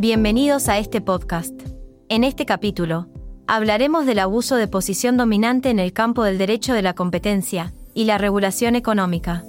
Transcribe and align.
Bienvenidos 0.00 0.70
a 0.70 0.78
este 0.78 1.02
podcast. 1.02 1.52
En 2.08 2.24
este 2.24 2.46
capítulo, 2.46 3.08
hablaremos 3.46 4.06
del 4.06 4.20
abuso 4.20 4.56
de 4.56 4.66
posición 4.66 5.18
dominante 5.18 5.68
en 5.68 5.78
el 5.78 5.92
campo 5.92 6.24
del 6.24 6.38
derecho 6.38 6.72
de 6.72 6.80
la 6.80 6.94
competencia 6.94 7.74
y 7.92 8.04
la 8.04 8.16
regulación 8.16 8.76
económica. 8.76 9.44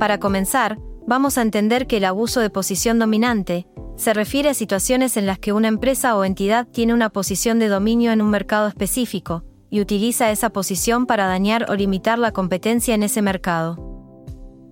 Para 0.00 0.18
comenzar, 0.18 0.80
vamos 1.06 1.38
a 1.38 1.42
entender 1.42 1.86
que 1.86 1.98
el 1.98 2.04
abuso 2.04 2.40
de 2.40 2.50
posición 2.50 2.98
dominante 2.98 3.68
se 3.94 4.12
refiere 4.12 4.48
a 4.48 4.54
situaciones 4.54 5.16
en 5.16 5.26
las 5.26 5.38
que 5.38 5.52
una 5.52 5.68
empresa 5.68 6.16
o 6.16 6.24
entidad 6.24 6.66
tiene 6.66 6.94
una 6.94 7.10
posición 7.10 7.60
de 7.60 7.68
dominio 7.68 8.10
en 8.10 8.22
un 8.22 8.30
mercado 8.30 8.66
específico 8.66 9.44
y 9.70 9.80
utiliza 9.80 10.32
esa 10.32 10.50
posición 10.50 11.06
para 11.06 11.26
dañar 11.26 11.70
o 11.70 11.76
limitar 11.76 12.18
la 12.18 12.32
competencia 12.32 12.96
en 12.96 13.04
ese 13.04 13.22
mercado. 13.22 13.91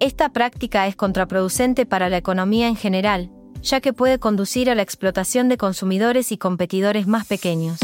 Esta 0.00 0.30
práctica 0.30 0.86
es 0.86 0.96
contraproducente 0.96 1.84
para 1.84 2.08
la 2.08 2.16
economía 2.16 2.68
en 2.68 2.76
general, 2.76 3.30
ya 3.60 3.82
que 3.82 3.92
puede 3.92 4.18
conducir 4.18 4.70
a 4.70 4.74
la 4.74 4.80
explotación 4.80 5.50
de 5.50 5.58
consumidores 5.58 6.32
y 6.32 6.38
competidores 6.38 7.06
más 7.06 7.26
pequeños. 7.26 7.78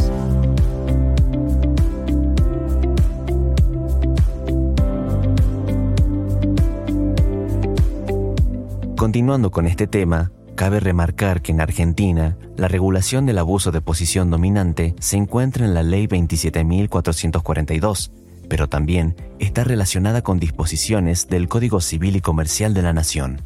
Continuando 8.97 9.51
con 9.51 9.67
este 9.67 9.87
tema, 9.87 10.33
cabe 10.55 10.81
remarcar 10.81 11.43
que 11.43 11.53
en 11.53 11.61
Argentina, 11.61 12.39
la 12.57 12.69
regulación 12.69 13.27
del 13.27 13.37
abuso 13.37 13.73
de 13.73 13.83
posición 13.83 14.31
dominante 14.31 14.95
se 15.01 15.19
encuentra 15.19 15.67
en 15.67 15.75
la 15.75 15.83
Ley 15.83 16.07
27.442, 16.07 18.11
pero 18.49 18.69
también 18.69 19.17
está 19.39 19.65
relacionada 19.65 20.23
con 20.23 20.39
disposiciones 20.39 21.29
del 21.29 21.49
Código 21.49 21.81
Civil 21.81 22.17
y 22.17 22.21
Comercial 22.21 22.75
de 22.75 22.83
la 22.83 22.93
Nación. 22.93 23.43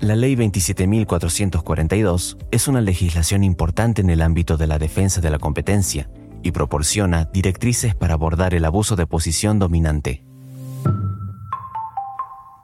La 0.00 0.14
Ley 0.14 0.36
27.442 0.36 2.38
es 2.52 2.68
una 2.68 2.80
legislación 2.80 3.42
importante 3.42 4.00
en 4.00 4.10
el 4.10 4.22
ámbito 4.22 4.56
de 4.56 4.68
la 4.68 4.78
defensa 4.78 5.20
de 5.20 5.30
la 5.30 5.38
competencia 5.38 6.08
y 6.42 6.52
proporciona 6.52 7.24
directrices 7.24 7.94
para 7.94 8.14
abordar 8.14 8.54
el 8.54 8.64
abuso 8.64 8.94
de 8.94 9.06
posición 9.06 9.58
dominante. 9.58 10.24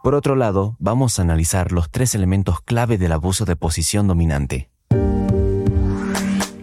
Por 0.05 0.15
otro 0.15 0.37
lado, 0.37 0.77
vamos 0.79 1.19
a 1.19 1.23
analizar 1.23 1.73
los 1.73 1.91
tres 1.91 2.15
elementos 2.15 2.61
clave 2.61 2.99
del 2.99 3.13
abuso 3.13 3.47
de 3.47 3.57
posición 3.57 4.07
dominante. 4.07 4.71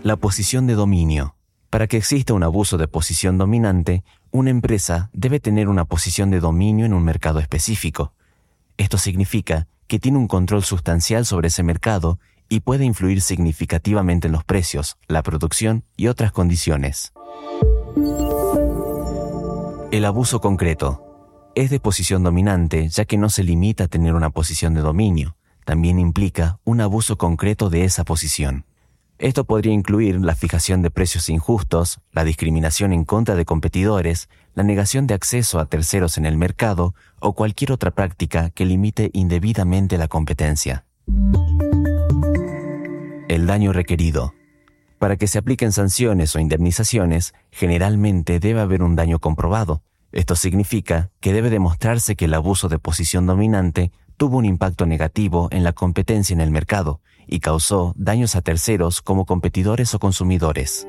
La 0.03 0.15
posición 0.15 0.67
de 0.67 0.75
dominio. 0.75 1.35
Para 1.71 1.87
que 1.87 1.95
exista 1.95 2.33
un 2.33 2.43
abuso 2.43 2.77
de 2.77 2.89
posición 2.89 3.37
dominante, 3.37 4.03
una 4.29 4.49
empresa 4.49 5.09
debe 5.13 5.39
tener 5.39 5.69
una 5.69 5.85
posición 5.85 6.29
de 6.29 6.41
dominio 6.41 6.85
en 6.85 6.93
un 6.93 7.01
mercado 7.01 7.39
específico. 7.39 8.13
Esto 8.75 8.97
significa 8.97 9.69
que 9.87 9.97
tiene 9.97 10.17
un 10.17 10.27
control 10.27 10.65
sustancial 10.65 11.25
sobre 11.25 11.47
ese 11.47 11.63
mercado 11.63 12.19
y 12.49 12.59
puede 12.59 12.83
influir 12.83 13.21
significativamente 13.21 14.27
en 14.27 14.33
los 14.33 14.43
precios, 14.43 14.97
la 15.07 15.23
producción 15.23 15.85
y 15.95 16.07
otras 16.07 16.33
condiciones. 16.33 17.13
El 19.91 20.03
abuso 20.03 20.41
concreto 20.41 21.51
es 21.55 21.69
de 21.69 21.79
posición 21.79 22.21
dominante 22.21 22.89
ya 22.89 23.05
que 23.05 23.17
no 23.17 23.29
se 23.29 23.45
limita 23.45 23.85
a 23.85 23.87
tener 23.87 24.13
una 24.13 24.29
posición 24.29 24.73
de 24.73 24.81
dominio, 24.81 25.37
también 25.63 25.99
implica 25.99 26.59
un 26.65 26.81
abuso 26.81 27.17
concreto 27.17 27.69
de 27.69 27.85
esa 27.85 28.03
posición. 28.03 28.65
Esto 29.21 29.43
podría 29.43 29.71
incluir 29.71 30.19
la 30.19 30.33
fijación 30.33 30.81
de 30.81 30.89
precios 30.89 31.29
injustos, 31.29 31.99
la 32.11 32.23
discriminación 32.23 32.91
en 32.91 33.05
contra 33.05 33.35
de 33.35 33.45
competidores, 33.45 34.29
la 34.55 34.63
negación 34.63 35.05
de 35.05 35.13
acceso 35.13 35.59
a 35.59 35.67
terceros 35.67 36.17
en 36.17 36.25
el 36.25 36.37
mercado 36.37 36.95
o 37.19 37.33
cualquier 37.33 37.71
otra 37.71 37.91
práctica 37.91 38.49
que 38.49 38.65
limite 38.65 39.11
indebidamente 39.13 39.99
la 39.99 40.07
competencia. 40.07 40.85
El 43.27 43.45
daño 43.45 43.73
requerido. 43.73 44.33
Para 44.97 45.17
que 45.17 45.27
se 45.27 45.37
apliquen 45.37 45.71
sanciones 45.71 46.35
o 46.35 46.39
indemnizaciones, 46.39 47.35
generalmente 47.51 48.39
debe 48.39 48.61
haber 48.61 48.81
un 48.81 48.95
daño 48.95 49.19
comprobado. 49.19 49.83
Esto 50.11 50.35
significa 50.35 51.11
que 51.19 51.31
debe 51.31 51.51
demostrarse 51.51 52.15
que 52.15 52.25
el 52.25 52.33
abuso 52.33 52.69
de 52.69 52.79
posición 52.79 53.27
dominante 53.27 53.91
tuvo 54.17 54.37
un 54.37 54.45
impacto 54.45 54.85
negativo 54.85 55.47
en 55.51 55.63
la 55.63 55.73
competencia 55.73 56.33
en 56.33 56.41
el 56.41 56.51
mercado 56.51 57.01
y 57.27 57.39
causó 57.39 57.93
daños 57.95 58.35
a 58.35 58.41
terceros 58.41 59.01
como 59.01 59.25
competidores 59.25 59.93
o 59.93 59.99
consumidores. 59.99 60.87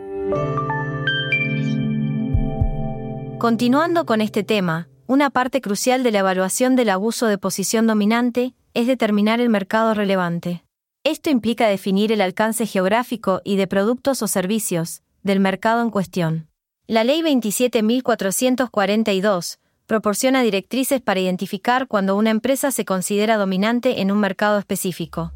Continuando 3.39 4.07
con 4.07 4.21
este 4.21 4.45
tema, 4.45 4.89
una 5.07 5.31
parte 5.31 5.61
crucial 5.61 6.03
de 6.03 6.13
la 6.13 6.21
evaluación 6.21 6.77
del 6.77 6.91
abuso 6.91 7.27
de 7.27 7.39
posición 7.39 7.87
dominante 7.87 8.55
es 8.73 8.87
determinar 8.87 9.41
el 9.41 9.49
mercado 9.49 9.95
relevante. 9.95 10.65
Esto 11.05 11.31
implica 11.31 11.67
definir 11.67 12.13
el 12.13 12.21
alcance 12.21 12.67
geográfico 12.67 13.41
y 13.45 13.57
de 13.57 13.67
productos 13.67 14.23
o 14.23 14.29
servicios 14.29 15.03
del 15.23 15.41
mercado 15.41 15.83
en 15.83 15.91
cuestión. 15.91 16.49
La 16.87 17.03
Ley 17.05 17.23
27.442 17.23 19.59
proporciona 19.87 20.43
directrices 20.43 21.01
para 21.01 21.21
identificar 21.21 21.87
cuando 21.87 22.17
una 22.17 22.31
empresa 22.31 22.71
se 22.71 22.85
considera 22.85 23.37
dominante 23.37 24.01
en 24.01 24.11
un 24.11 24.21
mercado 24.21 24.59
específico. 24.59 25.33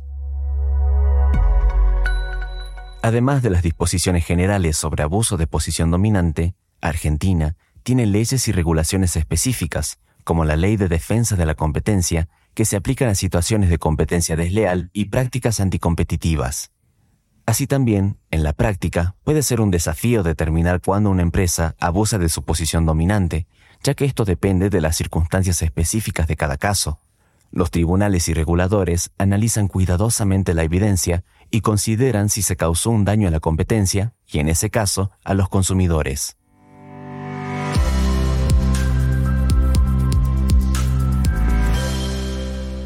Además 3.03 3.43
de 3.43 3.51
las 3.51 3.63
disposiciones 3.63 4.25
generales 4.25 4.77
sobre 4.77 5.03
abuso 5.03 5.37
de 5.37 5.47
posición 5.47 5.91
dominante, 5.91 6.55
Argentina 6.81 7.57
tiene 7.83 8.07
leyes 8.07 8.49
y 8.49 8.53
regulaciones 8.53 9.15
específicas, 9.15 10.01
como 10.25 10.45
la 10.45 10.57
Ley 10.57 10.77
de 10.77 10.89
Defensa 10.89 11.37
de 11.37 11.47
la 11.47 11.55
Competencia, 11.55 12.29
que 12.55 12.65
se 12.65 12.77
aplican 12.77 13.09
a 13.09 13.15
situaciones 13.15 13.71
de 13.71 13.79
competencia 13.79 14.35
desleal 14.35 14.91
y 14.93 15.05
prácticas 15.05 15.61
anticompetitivas. 15.61 16.73
Así 17.47 17.69
también, 17.69 18.19
en 18.33 18.43
la 18.43 18.53
práctica, 18.53 19.15
puede 19.23 19.43
ser 19.43 19.61
un 19.61 19.71
desafío 19.71 20.25
determinar 20.25 20.81
cuándo 20.81 21.11
una 21.11 21.23
empresa 21.23 21.77
abusa 21.79 22.19
de 22.19 22.29
su 22.29 22.43
posición 22.43 22.87
dominante, 22.87 23.47
ya 23.87 23.95
que 23.95 24.05
esto 24.05 24.25
depende 24.25 24.69
de 24.69 24.81
las 24.81 24.97
circunstancias 24.97 25.63
específicas 25.63 26.27
de 26.27 26.35
cada 26.35 26.57
caso. 26.57 26.99
Los 27.53 27.71
tribunales 27.71 28.29
y 28.29 28.35
reguladores 28.35 29.13
analizan 29.17 29.69
cuidadosamente 29.69 30.55
la 30.55 30.65
evidencia 30.65 31.23
y 31.53 31.61
consideran 31.61 32.29
si 32.29 32.43
se 32.43 32.57
causó 32.57 32.91
un 32.91 33.05
daño 33.05 33.29
a 33.29 33.31
la 33.31 33.39
competencia 33.39 34.13
y, 34.27 34.41
en 34.41 34.49
ese 34.49 34.71
caso, 34.71 35.13
a 35.23 35.35
los 35.35 35.49
consumidores. 35.49 36.37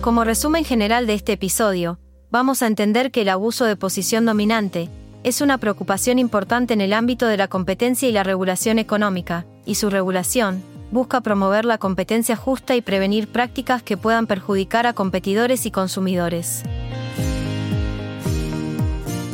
Como 0.02 0.24
resumen 0.24 0.66
general 0.66 1.06
de 1.06 1.14
este 1.14 1.32
episodio, 1.32 1.98
vamos 2.30 2.62
a 2.62 2.66
entender 2.66 3.10
que 3.10 3.22
el 3.22 3.30
abuso 3.30 3.64
de 3.64 3.76
posición 3.76 4.26
dominante 4.26 4.90
es 5.24 5.40
una 5.40 5.56
preocupación 5.56 6.18
importante 6.18 6.74
en 6.74 6.82
el 6.82 6.92
ámbito 6.92 7.26
de 7.26 7.38
la 7.38 7.48
competencia 7.48 8.06
y 8.06 8.12
la 8.12 8.22
regulación 8.22 8.78
económica, 8.78 9.46
y 9.64 9.76
su 9.76 9.88
regulación, 9.90 10.62
busca 10.90 11.20
promover 11.20 11.64
la 11.64 11.78
competencia 11.78 12.36
justa 12.36 12.76
y 12.76 12.80
prevenir 12.80 13.28
prácticas 13.28 13.82
que 13.82 13.96
puedan 13.96 14.26
perjudicar 14.26 14.86
a 14.86 14.92
competidores 14.92 15.66
y 15.66 15.70
consumidores. 15.70 16.62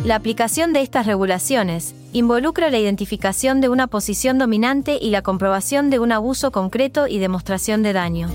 La 0.05 0.15
aplicación 0.15 0.73
de 0.73 0.83
estas 0.83 1.07
regulaciones 1.07 1.95
involucra 2.13 2.71
la 2.71 2.79
identificación 2.79 3.61
de 3.61 3.69
una 3.69 3.89
posición 3.89 4.39
dominante 4.39 4.99
y 5.01 5.11
la 5.11 5.23
comprobación 5.23 5.91
de 5.91 5.99
un 5.99 6.13
abuso 6.13 6.53
concreto 6.53 7.09
y 7.09 7.19
demostración 7.19 7.83
de 7.83 7.93
daño. 7.93 8.29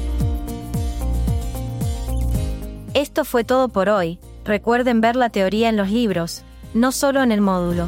Esto 2.94 3.24
fue 3.24 3.46
todo 3.46 3.70
por 3.70 3.88
hoy. 3.88 4.20
Recuerden 4.44 5.00
ver 5.00 5.16
la 5.16 5.30
teoría 5.30 5.70
en 5.70 5.78
los 5.78 5.90
libros, 5.90 6.44
no 6.74 6.92
solo 6.92 7.24
en 7.24 7.32
el 7.32 7.40
módulo. 7.40 7.88